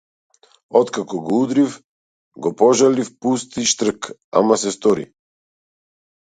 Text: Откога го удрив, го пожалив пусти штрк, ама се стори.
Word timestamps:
Откога 0.79 1.17
го 1.25 1.41
удрив, 1.41 1.71
го 2.45 2.53
пожалив 2.61 3.11
пусти 3.19 3.61
штрк, 3.73 4.11
ама 4.41 4.55
се 4.63 4.71
стори. 4.79 5.05